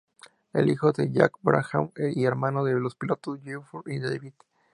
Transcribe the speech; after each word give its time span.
Es 0.51 0.65
hijo 0.65 0.91
de 0.93 1.11
Jack 1.11 1.33
Brabham 1.43 1.91
y 1.95 2.23
hermano 2.25 2.63
de 2.63 2.73
los 2.73 2.95
pilotos 2.95 3.39
Geoff 3.43 3.69
y 3.85 3.99
David. 3.99 4.33